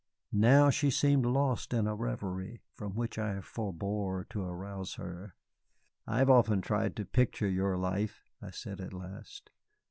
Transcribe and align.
Now 0.33 0.71
she 0.71 0.89
seemed 0.89 1.27
lost 1.27 1.75
in 1.75 1.85
a 1.85 1.93
revery, 1.93 2.63
from 2.73 2.95
which 2.95 3.19
I 3.19 3.39
forebore 3.39 4.23
to 4.31 4.41
arouse 4.41 4.95
her. 4.95 5.35
"I 6.07 6.17
have 6.17 6.29
often 6.31 6.59
tried 6.61 6.95
to 6.95 7.05
picture 7.05 7.47
your 7.47 7.77
life," 7.77 8.23
I 8.41 8.49
said 8.49 8.81
at 8.81 8.93
last. 8.93 9.51